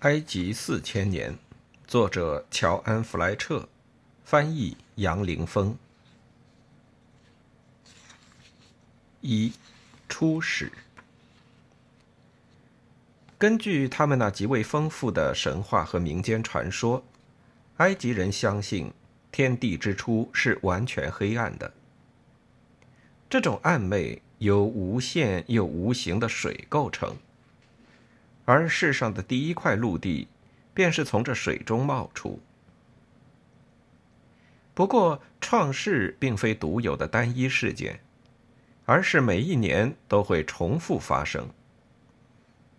[0.00, 1.36] 埃及四千年，
[1.86, 3.68] 作者乔安·弗莱彻，
[4.24, 5.76] 翻译杨凌峰。
[9.20, 9.52] 一，
[10.08, 10.72] 初始。
[13.36, 17.04] 根据他们那极为丰富的神话和民间传说，
[17.76, 18.90] 埃及人相信
[19.30, 21.70] 天地之初是完全黑暗的。
[23.28, 27.14] 这种暗昧由无限又无形的水构成。
[28.52, 30.26] 而世上的第一块陆地，
[30.74, 32.40] 便是从这水中冒出。
[34.74, 38.00] 不过，创世并非独有的单一事件，
[38.86, 41.48] 而是每一年都会重复发生。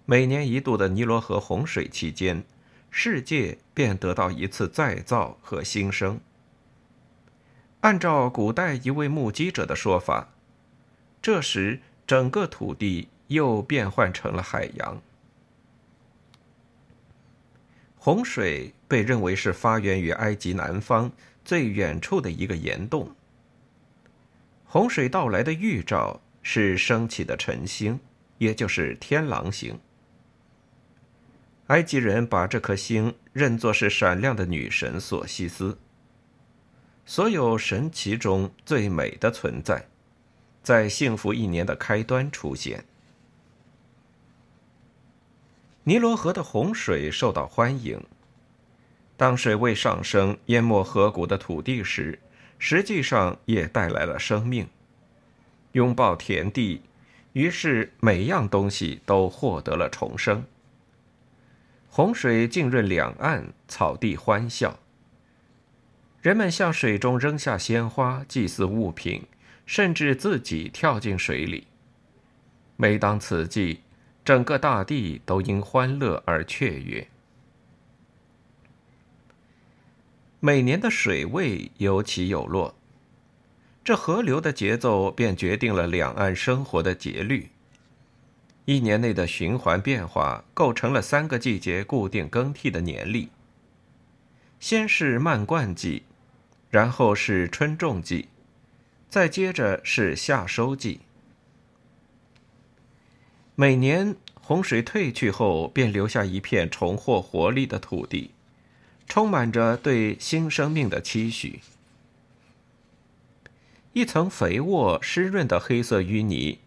[0.05, 2.43] 每年一度的尼罗河洪水期间，
[2.89, 6.19] 世界便得到一次再造和新生。
[7.79, 10.33] 按照古代一位目击者的说法，
[11.21, 15.01] 这时整个土地又变换成了海洋。
[18.03, 21.11] 洪水被认为是发源于埃及南方
[21.45, 23.15] 最远处的一个岩洞。
[24.65, 27.99] 洪水到来的预兆是升起的晨星，
[28.39, 29.79] 也就是天狼星。
[31.67, 35.77] 埃及人把这颗星认作是闪亮的女神索西斯，
[37.05, 39.85] 所有神奇中最美的存在，
[40.63, 42.83] 在幸福一年的开端出现。
[45.83, 47.99] 尼罗河的洪水受到欢迎。
[49.17, 52.19] 当水位上升，淹没河谷的土地时，
[52.59, 54.67] 实际上也带来了生命，
[55.71, 56.81] 拥抱田地，
[57.33, 60.43] 于是每样东西都获得了重生。
[61.89, 64.79] 洪水浸润两岸，草地欢笑。
[66.21, 69.23] 人们向水中扔下鲜花，祭祀物品，
[69.65, 71.65] 甚至自己跳进水里。
[72.77, 73.81] 每当此际，
[74.23, 77.07] 整个大地都因欢乐而雀跃。
[80.39, 82.75] 每年的水位有起有落，
[83.83, 87.49] 这河流的节奏便决定了两岸生活的节律。
[88.65, 93.29] 一年内的循环变化构成了三个季节固定更替的年历。
[94.59, 96.03] 先是漫灌季，
[96.69, 98.29] 然后是春种季，
[99.09, 101.01] 再接着是夏收季。
[103.55, 108.31] 每年洪水退去后，便留下一片重获活力的土地，
[109.07, 111.61] 充满着对新生命的期许。
[113.93, 116.59] 一层肥沃湿润的黑色淤泥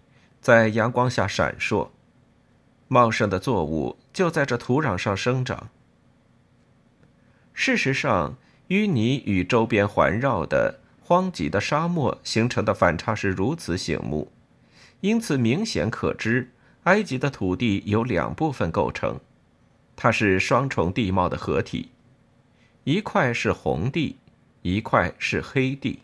[0.43, 1.89] 在阳光下闪烁，
[2.87, 5.71] 茂盛的作物就在这土壤上生长。
[7.55, 8.37] 事实上，
[8.69, 14.31] 淤泥与周边环绕的荒瘠的沙漠形成的反差是如此醒目，
[15.01, 16.51] 因此明显可知。
[16.84, 19.19] 埃及的土地由两部分构成，
[19.97, 21.91] 它是双重地貌的合体，
[22.84, 24.17] 一块是红地，
[24.62, 26.00] 一块是黑地。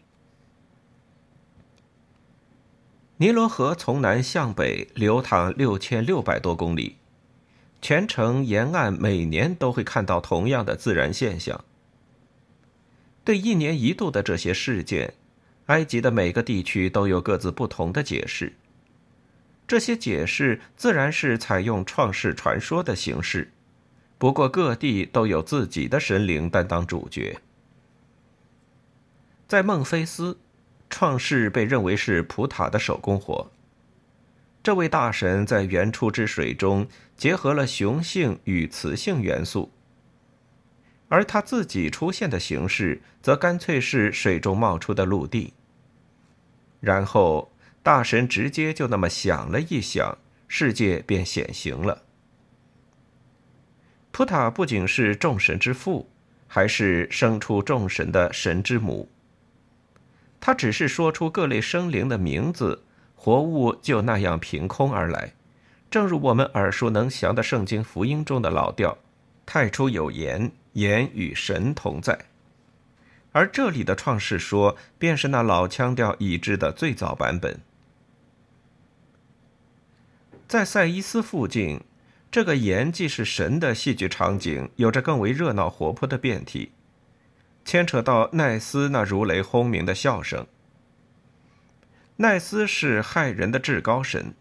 [3.19, 6.97] 尼罗河从南向北流淌六千六百多公里，
[7.83, 11.63] 全程沿岸每年都会看到同样的自然现象。
[13.23, 15.13] 对一年一度的这些事件，
[15.67, 18.55] 埃及的每个地区都有各自不同的解释。
[19.71, 23.53] 这些解释自然是采用创世传说的形式，
[24.19, 27.39] 不过各地都有自己的神灵担当主角。
[29.47, 30.41] 在孟菲斯，
[30.89, 33.49] 创世被认为是普塔的手工活。
[34.61, 39.71] 这位大神在原初之水中结合了雄性与雌性元素，
[41.09, 45.53] 而他自己出现的形式则干脆是水中冒出的陆地。
[46.81, 47.50] 然后。
[47.83, 50.19] 大神直接就那么想了一想，
[50.49, 52.03] 世界便显形了。
[54.11, 56.11] 普塔不仅是众神之父，
[56.47, 59.09] 还是生出众神的神之母。
[60.39, 62.83] 他只是说出各类生灵的名字，
[63.15, 65.33] 活物就那样凭空而来，
[65.91, 68.99] 正如我们耳熟能详的圣经福音中的老调
[69.47, 72.27] ：“太初有言，言与神同在。”
[73.33, 77.61] 而这里的创世说，便是那老腔调已知的最早版本。
[80.51, 81.81] 在塞伊斯附近，
[82.29, 86.73] 这个盐既是神的戏剧场景，有着更为热闹活泼的变体，
[87.65, 90.45] 牵扯到奈斯那如雷轰鸣的笑声。
[92.17, 94.35] 奈斯是害人的至高神，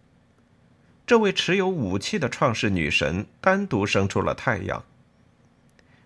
[1.05, 4.83] 这位持有武器的创世女神单独生出了太阳。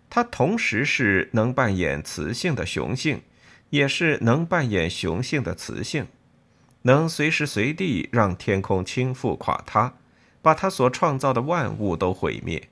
[0.10, 3.22] 她同时是能扮演雌性的雄性，
[3.70, 6.08] 也是能扮演雄性的雌性。
[6.84, 9.94] 能随时随地让天空倾覆垮塌，
[10.42, 12.70] 把他所创造的万物都毁灭。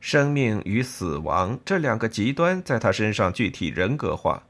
[0.00, 4.42] 生命与死亡这两个极端在他身上具体人格化，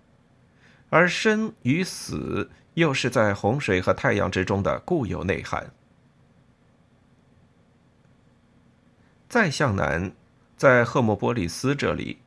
[0.91, 5.73] 而生与死又是在洪水和太阳之中的固有内涵。
[9.29, 10.13] 再向南，
[10.57, 12.19] 在赫莫波利斯这里，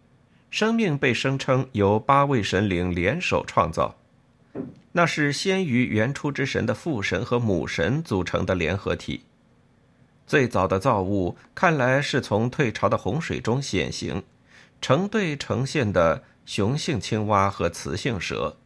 [0.50, 3.98] 生命被声称由八位神灵联手创造，
[4.92, 9.22] 那是先于原初之神的父神和母神组成的联合体。
[10.26, 14.24] 最早的造物看来是从退潮的洪水中显形，
[14.82, 18.58] 成对呈现的雄性青蛙和雌性蛇。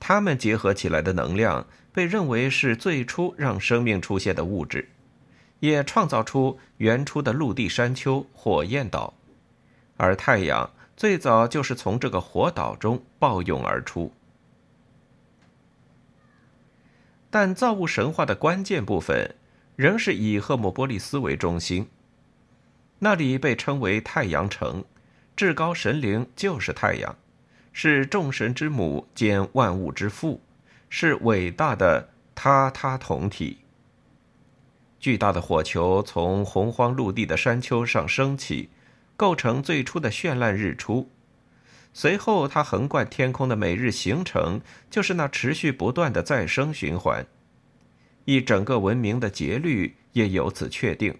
[0.00, 4.88] 它们结合起来的能量被认为是最初让生命出现的物质，
[5.60, 9.12] 也创造出原初的陆地山丘、火焰岛，
[9.98, 14.12] 而太阳最早就是从这个火岛中暴涌而出。
[17.30, 19.36] 但造物神话的关键部分。
[19.76, 21.88] 仍是以赫莫波利斯为中心。
[22.98, 24.84] 那里被称为太阳城，
[25.34, 27.16] 至高神灵就是太阳，
[27.72, 30.42] 是众神之母兼万物之父，
[30.90, 33.60] 是伟大的他他同体。
[34.98, 38.68] 巨大的火球从洪荒陆地的山丘上升起，
[39.16, 41.08] 构成最初的绚烂日出。
[41.92, 47.26] 随后，它横贯天空的每日行程，就是那持续不断的再生循环。
[48.24, 51.18] 一整个文明的节律也由此确定。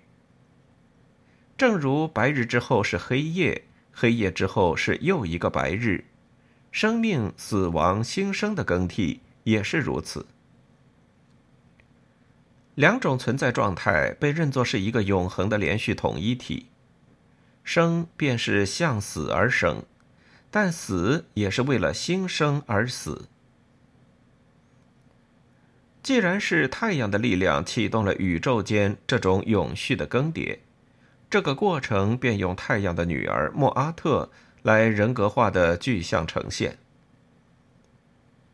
[1.57, 6.05] 正如白日之后是黑夜，黑夜之后是又一个白日，
[6.71, 10.27] 生命、死亡、新生的更替也是如此。
[12.77, 16.67] 两种存在状态被认作是一个永恒的连续统一体。
[17.63, 19.83] 生便是向死而生，
[20.51, 23.29] 但死也是为了新生而死。
[26.03, 30.59] 既然是太阳的力量启动了宇宙间这种永续的更迭，
[31.29, 34.31] 这个过程便用太阳的女儿莫阿特
[34.63, 36.79] 来人格化的具象呈现。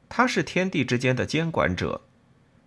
[0.08, 2.02] 他是天地之间的监管者，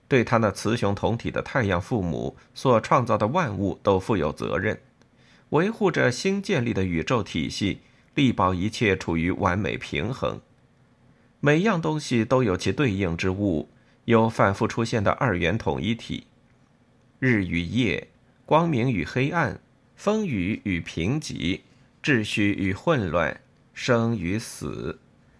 [0.07, 4.79] 对他那雌雄同体的太阳父母所创造的万物都负有责任，
[5.49, 7.81] 维护着新建立的宇宙体系，
[8.19, 10.41] 力保一切处于完美平衡。
[11.39, 13.69] 每样东西都有其对应之物。
[14.05, 16.25] 有反复出现的二元统一体，
[17.19, 18.07] 日与夜，
[18.43, 19.61] 光明与黑暗，
[19.95, 21.61] 风雨与平瘠，
[22.01, 23.39] 秩序与混乱，
[23.71, 24.99] 生与死，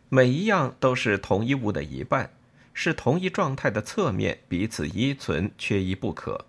[0.09, 2.31] 每一样都是同一物的一半，
[2.71, 6.45] 是同一状态的侧面，彼此依存，缺一不可。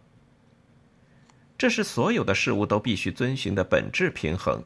[1.56, 4.62] 这是所有的事物都必须遵循的本质平衡。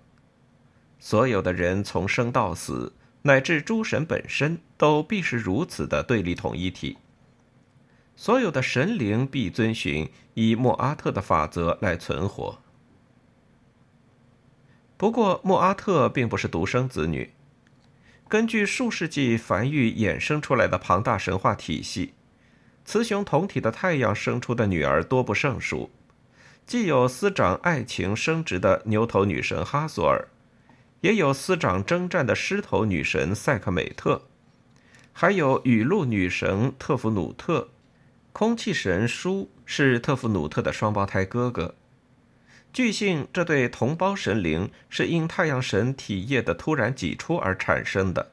[0.99, 2.93] 所有的人从生到死，
[3.23, 6.99] 乃至诸神本身，都必是如此的对立统一体。
[8.17, 12.59] 所有的神灵必遵循以莫阿特的法则来存活。
[14.97, 17.33] 不过，莫阿特并不是独生子女。
[18.29, 22.15] 根据数世纪繁育衍生出来的庞大神话体系，
[22.85, 25.91] 雌雄同体的太阳生出的女儿多不胜数，
[26.67, 30.29] 既有司掌爱情生殖的牛头女神哈索尔，
[31.05, 34.23] 也有司掌征战的狮头女神塞克美特，
[35.13, 37.69] 还有雨露女神特弗努特。
[38.33, 41.75] 空气神舒是特弗努特的双胞胎哥哥。
[42.73, 48.33] 据信，这对同胞神灵是因太阳神体液的突然挤出而产生的。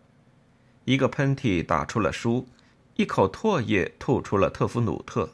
[0.85, 2.47] 一个喷嚏打出了舒，
[2.95, 5.33] 一口唾液吐出了特弗努特。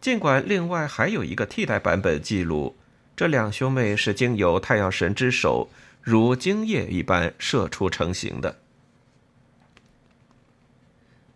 [0.00, 2.76] 尽管另外还有一个替代版本记录，
[3.20, 5.68] 这两兄妹是经由太阳神之手
[6.00, 8.56] 如精液一般射出成型的。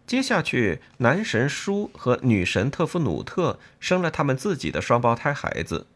[0.07, 5.87] 接下去，男神舒和女神特夫努特生了他们自己的双胞胎孩子。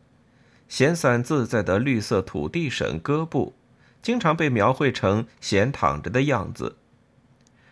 [0.68, 3.54] 闲散自在的绿色土地神哥布，
[4.02, 6.76] 经常被描绘成闲躺着的样子。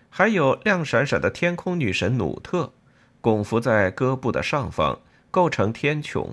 [0.08, 2.72] 还有亮闪闪的天空女神努特，
[3.20, 6.30] 拱伏在哥布的上方，构成天穹。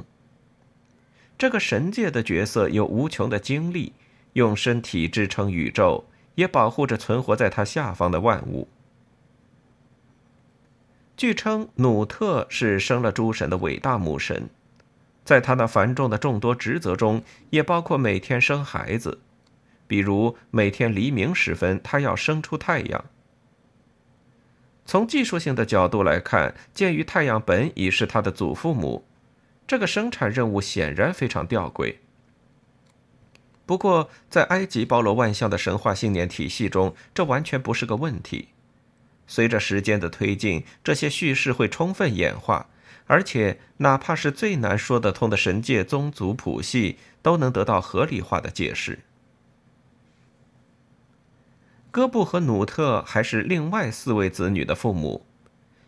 [1.43, 3.91] 这个神界的角色有无穷的精力，
[4.31, 8.69] 用身体支撑宇宙，也保护着存活在它下方的万物。
[11.17, 14.49] 据称，努特是生了诸神的伟大母神，
[15.25, 19.19] 在他那繁重的众多职责中，也包括每天生孩子，
[19.85, 23.03] 比如每天黎明时分，他要生出太阳。
[24.85, 29.03] 从技术性的角度来看，鉴于太阳本已是他的祖父母，
[29.65, 31.95] 这个生产任务显然非常吊诡。
[33.65, 38.49] 不过，在埃及包罗万象的神话信念体系中，这完全不是个问题。
[39.25, 42.67] 随着时间的推进，这些叙事会充分演化，
[43.07, 48.99] 而且哪怕是最难说得通的神界宗族谱系，都能得到合理化的解释。
[51.89, 55.25] 哥布和努特还是另外四位子女的父母，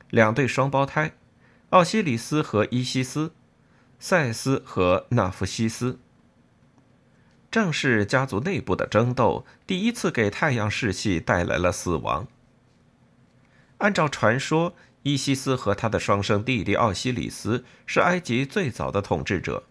[0.10, 1.12] 两对双胞胎，
[1.72, 3.34] 奥西里斯和伊西斯，
[4.08, 5.98] 塞斯和纳夫西斯。
[7.50, 12.28] 正是家族内部的争斗，第一次给太阳世系带来了死亡。
[13.80, 19.64] 按照传说，伊西斯和他的双生弟弟奥西里斯是埃及最早的统治者。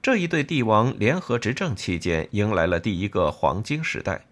[0.00, 4.26] 这一对帝王联合执政期间，迎来了第一个黄金时代，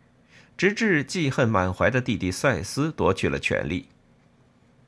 [0.56, 3.88] 直至记恨满怀的弟弟塞斯夺取了权力。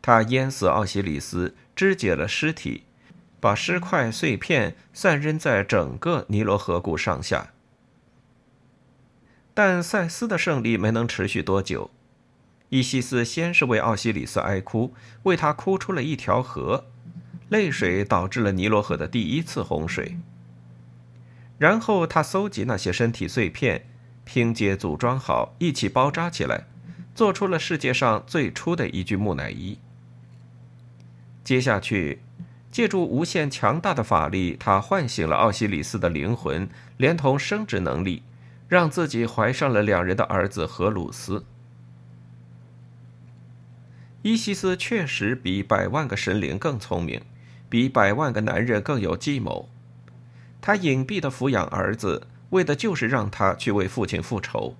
[0.00, 2.84] 他淹死奥西里斯，肢解了尸体。
[3.40, 7.52] 把尸块碎片散扔在整个尼罗河谷上下，
[9.54, 11.90] 但塞斯的胜利没能持续多久。
[12.70, 14.92] 伊西斯先是为奥西里斯哀哭，
[15.22, 16.86] 为他哭出了一条河，
[17.48, 20.18] 泪水导致了尼罗河的第一次洪水。
[21.58, 23.86] 然后他搜集那些身体碎片，
[24.24, 26.64] 拼接组装好，一起包扎起来，
[27.14, 29.78] 做出了世界上最初的一具木乃伊。
[31.44, 32.20] 接下去。
[32.70, 38.22] 借助无限强大的法力，他唤醒了奥西里斯的灵魂，连同生殖能力，
[38.68, 41.44] 让自己怀上了两人的儿子荷鲁斯。
[44.22, 47.22] 伊西斯确实比百万个神灵更聪明，
[47.68, 49.68] 比百万个男人更有计谋。
[50.60, 54.76] 他隐蔽的抚养儿子，为的就是让他去为父亲复仇。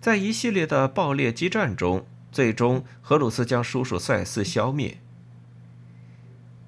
[0.00, 4.98] 在一系列的爆裂激战中，最终荷鲁斯将叔叔塞斯消灭。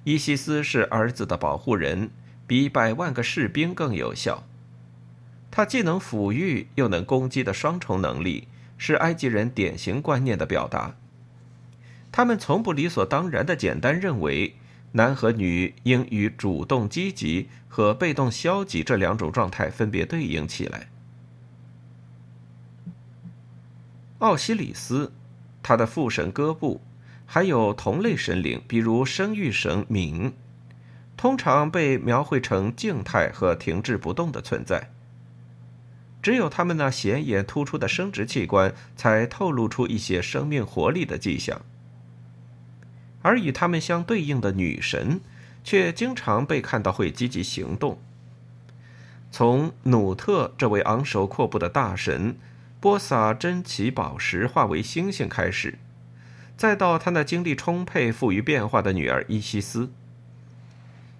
[0.07, 2.11] 伊西斯是儿子的保护人，
[2.47, 4.45] 比百万个士兵更有效。
[5.51, 8.47] 他既能抚育又能攻击的双重能力，
[8.77, 10.95] 是埃及人典型观念的表达。
[12.09, 14.55] 他们从不理所当然的简单认为，
[14.93, 20.87] 男和女应与主动积极和被动消极这两种状态分别对应起来。
[24.19, 25.11] 奥西里斯，
[25.61, 26.79] 他的父神哥布。
[27.29, 30.31] 还有同类神灵，比如生育神冥，
[31.17, 34.89] 通常被描绘成静态和停滞不动的存在。
[36.21, 41.61] 只有他们那显眼突出的生殖器官，才透露出一些生命活力的迹象。
[43.21, 45.19] 而与他们相对应的女神，
[45.63, 47.99] 却经常被看到会积极行动。
[49.29, 52.37] 从努特这位昂首阔步的大神，
[52.79, 55.77] 播撒珍奇宝石化为星星开始。
[56.57, 59.91] 再到他那精力充沛、富于变化的女儿伊西斯，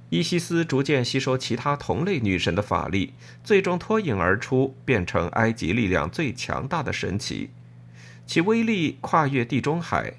[0.10, 3.14] 伊西斯逐渐吸收其他同类女神的法力，
[3.44, 7.52] 最终脱颖而出，变成埃及力量最强大的神奇，
[8.26, 10.16] 其威力跨越地中海，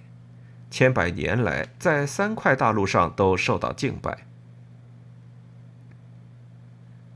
[0.71, 4.27] 千百年来在三块大陆上都受到敬拜。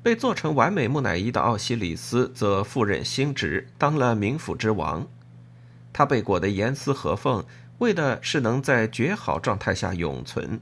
[0.02, 5.06] 被做成完美木乃伊的奥西里斯则赴任新职，当了冥府之王，
[5.92, 7.44] 他被裹得严丝合缝。
[7.82, 10.60] 为的是能在绝好状态下永存，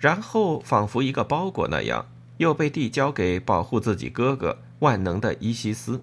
[0.00, 2.06] 然后仿佛一个包裹那样，
[2.38, 6.02] 又被递交给保护自己哥哥万能的伊西斯，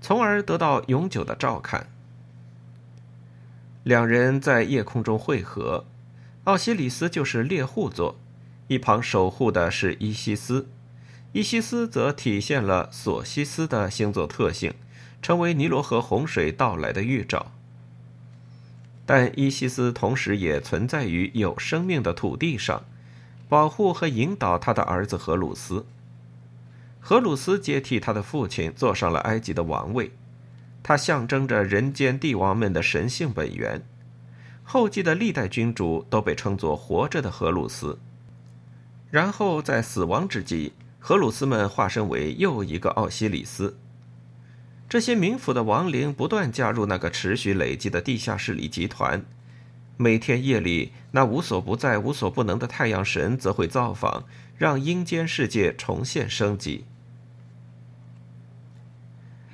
[0.00, 1.90] 从而得到永久的照看。
[3.82, 5.84] 两人在夜空中汇合，
[6.44, 8.16] 奥西里斯就是猎户座，
[8.68, 10.70] 一旁守护的是伊西斯，
[11.32, 14.72] 伊西斯则体现了索西斯的星座特性，
[15.20, 17.52] 成为尼罗河洪水到来的预兆。
[19.06, 22.84] 但伊西斯同时也存在于有生命的土地上，
[23.48, 25.84] 保护和引导他的儿子荷鲁斯。
[27.00, 30.10] 荷鲁斯接替他的父亲，坐上了埃及的王位。
[30.82, 33.82] 他象征着人间帝王们的神性本源。
[34.62, 37.98] 后继的历代君主都被称作活着的荷鲁斯。
[39.10, 43.76] 然后在死亡之际，荷鲁斯们化身为又一个奥西里斯。
[44.88, 49.24] 这些冥府的亡灵不断加入那个持续累积的地下势力集团。
[49.96, 54.24] 每天夜里，那无所不在、无所不能的太阳神则会造访，
[54.56, 56.84] 让阴间世界重现生机。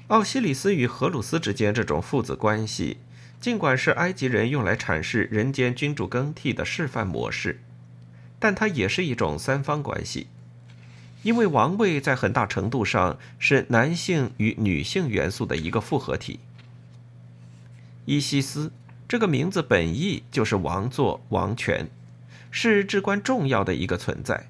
[0.09, 2.97] 奥西里斯与荷鲁斯之间这种父子关系，
[3.41, 7.61] 尽管是埃及人用来阐释人间君主更替的示范模式，
[8.39, 10.27] 但它也是一种三方关系。
[11.23, 16.41] 因为王位在很大程度上是男性与女性元素的一个复合体。
[18.07, 18.73] 伊西斯
[19.07, 21.89] 这个名字本意就是王座、王权，
[22.51, 24.49] 是至关重要的一个存在。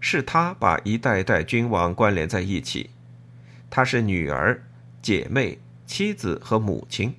[0.00, 2.90] 是他把一代代君王关联在一起。
[3.70, 4.64] 她是女儿、
[5.00, 7.14] 姐妹、妻子和母亲。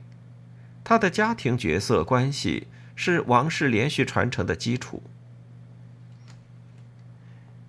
[0.83, 5.01] 她的家庭角色关系是王室连续传承的基础。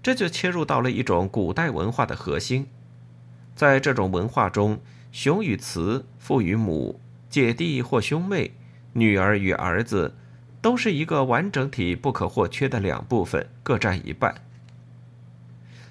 [0.05, 2.67] 这就切入到了一种古代文化的核心，
[3.57, 4.79] 在这种文化中，
[5.11, 8.53] 雄与雌、父与母、姐弟或兄妹、
[8.93, 10.15] 女儿与儿子，
[10.61, 14.35] 都是一个完整体不可或缺的两部分，各占一半。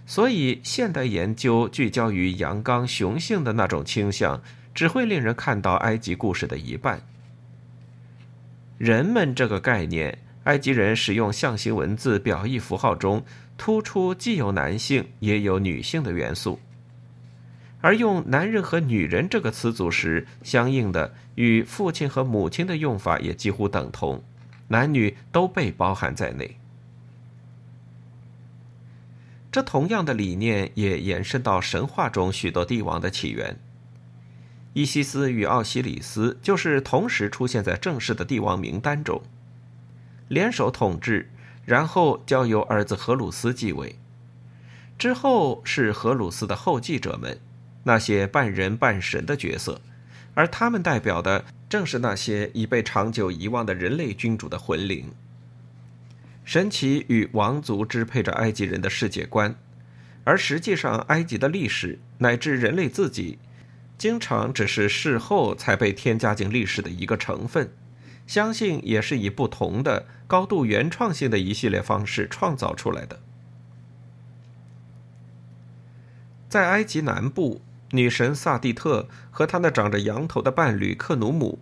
[0.05, 4.43] 所以，现代研究聚焦于阳刚雄性的那种倾向，
[4.75, 7.01] 只会令人看到埃及故事的一半。
[8.77, 13.23] 人们这个概念，埃及人使用象形文字表意符号中。
[13.63, 16.59] 突出既有男性也有女性的元素，
[17.79, 24.21] 而用“男人”和“女人”这个词组时，相应的与父亲和母亲的用法也几乎等同，
[24.67, 26.57] 男女都被包含在内。
[29.49, 33.57] 这同样的理念也延伸到神话中许多帝王的起源。
[34.73, 39.21] 伊西斯与奥西里斯就是同时出现在正式的帝王名单中，
[40.27, 41.29] 联手统治。
[41.65, 43.95] 然后交由儿子荷鲁斯继位，
[44.97, 47.39] 之后是荷鲁斯的后继者们，
[47.83, 49.81] 那些半人半神的角色，
[50.33, 55.11] 而他们代表的正是那些已被长久遗忘的人类君主的魂灵。
[56.43, 59.55] 神奇与王族支配着埃及人的世界观，
[60.25, 63.39] 而实际上，埃及的历史乃至人类自己，
[63.97, 67.71] 经常只是事后才被添加进历史的一个成分。
[68.27, 73.19] 相信也是以不同的、高度原创性的一系列方式创造出来的。
[76.49, 77.61] 在埃及南部，
[77.91, 81.59] 女神萨蒂特和她那长着羊头的伴侣克努姆，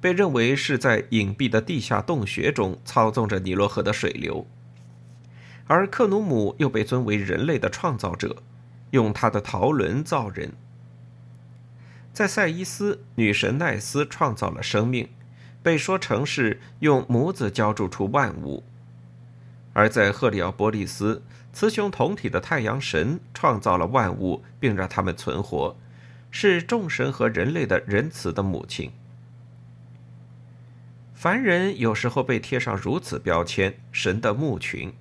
[0.00, 4.46] 被认为是在隐蔽的地下洞穴中操纵着尼罗河的水流，
[5.66, 8.36] 而克努姆又被尊为人类的创造者，
[8.92, 10.54] 用他的陶轮造人。
[12.14, 15.10] 在塞伊斯，女神奈斯创造了生命。
[15.64, 18.62] 被说成是用母子浇筑出万物，
[19.72, 21.22] 而在赫里奥波利斯，
[21.54, 25.74] 雌雄同体的太阳神创造了万物，并让他们存活，
[26.30, 28.92] 是众神和人类的仁慈的母亲。
[31.14, 34.92] 凡人有时候被贴上如此标签“神的牧群”，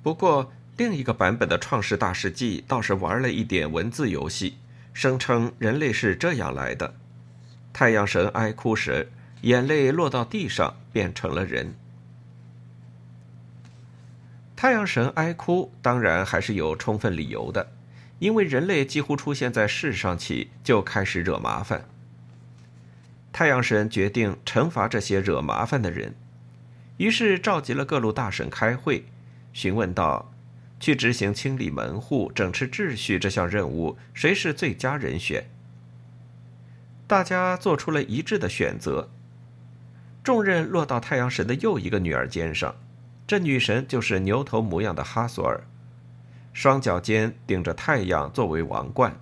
[0.00, 4.58] 不过另一个版本的《创世大事记》倒是玩了一点文字游戏，
[4.92, 6.94] 声称人类是这样来的：
[7.72, 9.10] 太阳神哀哭时。
[9.42, 11.74] 眼泪落到地上，变成了人。
[14.56, 17.70] 太阳神哀哭，当然还是有充分理由的，
[18.18, 21.84] 因为人类几乎出现在世上起就开始惹麻烦。
[23.32, 26.16] 太阳神决定惩罚这些惹麻烦的人，
[26.96, 29.04] 于是召集了各路大神开会，
[29.52, 30.32] 询问道：
[30.80, 35.48] 去执行清理门户、整治秩序这项任务，谁是最佳人选？
[37.06, 39.08] 大家做出了一致的选择。
[40.28, 42.76] 重任落到太阳神的又一个女儿肩上，
[43.26, 45.64] 这女神就是牛头模样的哈索尔，
[46.52, 49.18] 双脚尖顶着太阳作为王冠。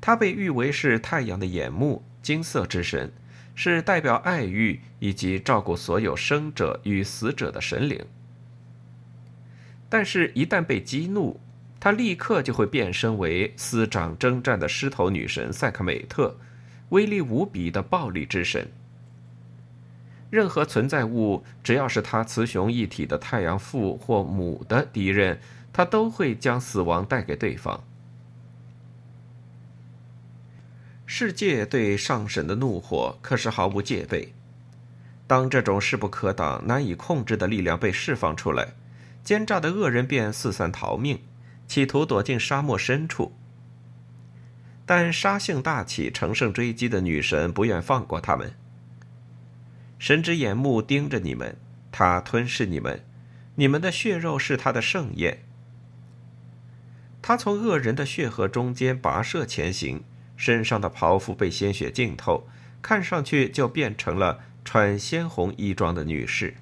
[0.00, 3.12] 她被誉为是太阳的眼目，金色之神，
[3.54, 8.02] 是代表爱欲以及照顾所有生者与死者的神灵。
[9.90, 11.38] 但是，一旦被激怒，
[11.78, 16.34] 她立刻就会变身为司掌征战的狮头女神塞克美特，
[16.88, 18.66] 威力无比的暴力之神。
[20.30, 25.40] 任何存在物，只要是他雌雄一体的太阳父或母的敌人，
[25.72, 27.82] 他都会将死亡带给对方。
[31.06, 34.34] 世界对上神的怒火可是毫无戒备。
[35.26, 38.74] 当这种势不可挡、难以控制的力量被释放出来，
[39.24, 41.18] 奸诈的恶人便四散逃命，
[41.66, 43.32] 企图躲进沙漠深处。
[44.84, 48.52] 但杀性大起、乘胜追击的女神不愿放过他们。
[49.98, 51.56] 神之眼目盯着你们，
[51.90, 53.04] 他吞噬你们，
[53.56, 55.44] 你们的血肉是他的盛宴。
[57.20, 60.04] 他从恶人的血河中间跋涉前行，
[60.36, 62.48] 身上的袍服被鲜血浸透，
[62.80, 66.54] 看上去就变成了穿鲜红衣装的女士。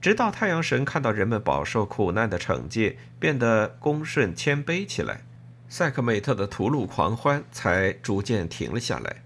[0.00, 5.22] 直到太阳神看到人们饱受苦难的惩戒，变得恭顺谦卑起来，
[5.68, 9.22] 塞克美特的屠戮狂欢才逐渐停了下来。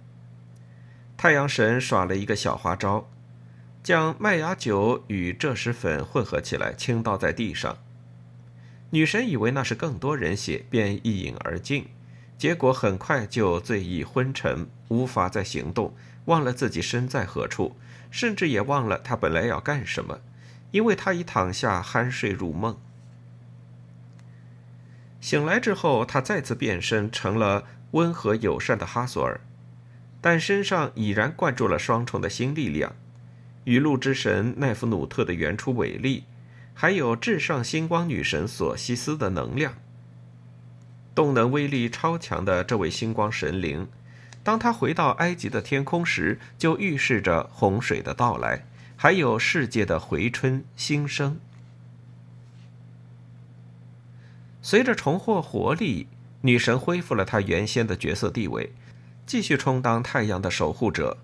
[1.22, 3.08] 太阳神耍了一个小花招，
[3.80, 7.78] 将麦芽酒与赭石粉混合起来倾倒在地上。
[8.90, 11.86] 女神以为那是更多人血，便一饮而尽，
[12.36, 17.76] 结果很快就醉意昏沉，无法再行动，忘了自己身在何处，
[18.10, 20.18] 甚至也忘了她本来要干什么，
[20.72, 22.76] 因为她已躺下酣睡入梦。
[25.20, 29.40] 醒来之后，她再次变身成了温和友善的哈索尔。
[30.22, 32.94] 但身上已然灌注了双重的新力量：
[33.64, 36.24] 雨露之神奈夫努特的原初伟力，
[36.72, 39.74] 还有至上星光女神索西斯的能量。
[41.14, 43.88] 动能威力超强的这位星光神灵，
[44.44, 48.64] 当他回到埃及的天空时，就预示着洪水的到来，
[48.96, 51.38] 还有世界的回春新生。
[54.62, 56.06] 随着重获活力，
[56.42, 58.72] 女神恢复了她原先的角色地位。
[59.26, 61.18] 继续充当太阳的守护者。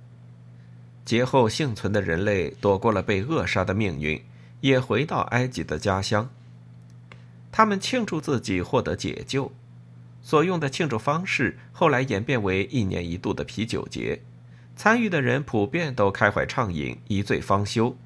[1.04, 4.22] 劫后幸存的人类躲过了被扼杀的命运，
[4.61, 6.28] 也回到埃及的家乡。
[7.50, 9.50] 他们庆祝自己获得解救，
[10.22, 14.20] 所用的庆祝方式后来演变为一年一度的啤酒节。
[14.76, 17.96] 参与的人普遍都开怀畅饮，一醉方休，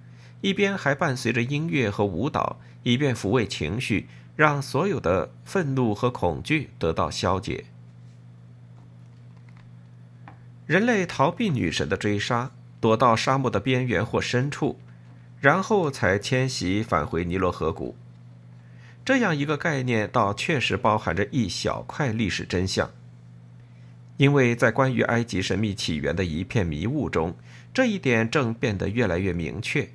[0.41, 7.65] 一边还伴随着音乐和舞蹈，以便抚慰情绪，让所有的愤怒和恐惧得到消解。
[10.73, 14.81] 人类逃避女神的追杀，躲到沙漠的边缘或深处，
[15.39, 17.95] 然后才迁徙返回尼罗河谷。
[19.05, 22.91] 这样一个概念，倒确实包含着一小块历史真相。
[24.17, 27.37] 因为在关于埃及神秘起源的一片迷雾中，
[27.75, 29.91] 这一点正变得越来越明确，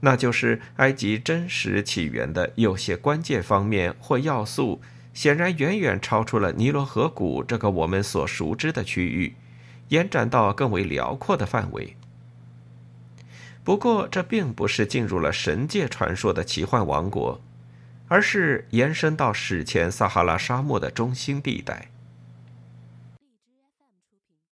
[0.00, 4.80] 那就是埃及真实起源的有些关键方面或要素，
[5.14, 9.36] 显然远远超出了尼罗河谷这个我们所熟知的区域。
[9.92, 11.96] 延展到更为辽阔的范围。
[13.62, 17.42] 不过，这并不是进入了神界传说的奇幻王国，
[18.08, 21.91] 而是延伸到史前撒哈拉沙漠的中心地带。